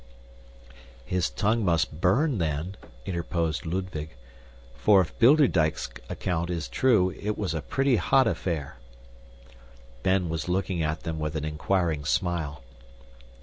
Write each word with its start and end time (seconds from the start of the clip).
"His 1.05 1.29
tongue 1.29 1.63
must 1.63 2.01
burn, 2.01 2.39
then," 2.39 2.75
interposed 3.05 3.67
Ludwig, 3.67 4.15
"for 4.73 4.99
if 5.01 5.19
Bilderdyk's 5.19 5.91
account 6.09 6.49
is 6.49 6.67
true, 6.67 7.11
it 7.21 7.37
was 7.37 7.53
a 7.53 7.61
pretty 7.61 7.97
hot 7.97 8.25
affair." 8.25 8.77
Ben 10.01 10.27
was 10.27 10.49
looking 10.49 10.81
at 10.81 11.01
them 11.01 11.19
with 11.19 11.35
an 11.35 11.45
inquiring 11.45 12.03
smile. 12.03 12.63